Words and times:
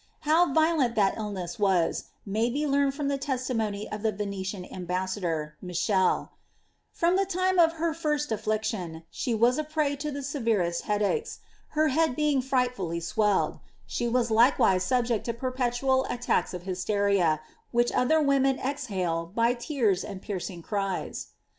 How 0.21 0.51
violent 0.51 0.95
dat 0.95 1.13
illness 1.15 1.59
was, 1.59 2.05
maybe 2.25 2.65
learned 2.65 2.95
from 2.95 3.07
the 3.07 3.19
testimony 3.19 3.87
of 3.91 4.01
the 4.01 4.11
Venetian 4.11 4.63
ambasador, 4.65 5.51
Micheie/ 5.63 6.29
^From 6.99 7.15
the 7.15 7.25
time 7.27 7.59
of 7.59 7.73
her 7.73 7.93
first 7.93 8.31
affliction,' 8.31 9.03
she 9.11 9.35
was 9.35 9.59
a 9.59 9.63
prey 9.63 9.91
lo 9.91 9.95
tbe 9.97 10.23
severest 10.23 10.85
headaches, 10.85 11.41
her 11.77 11.89
head 11.89 12.15
being 12.15 12.41
frightfully 12.41 12.99
swelled; 12.99 13.59
she 13.85 14.07
was 14.07 14.31
likewiK 14.31 14.81
subject 14.81 15.23
to 15.25 15.33
perpetual 15.35 16.05
attacks 16.05 16.55
of 16.55 16.63
hysteria, 16.63 17.39
which 17.69 17.91
other 17.91 18.19
women 18.19 18.57
exhale 18.57 19.31
bj 19.37 19.59
tears 19.59 20.03
and 20.03 20.23
piercing 20.23 20.63
cries. 20.63 21.27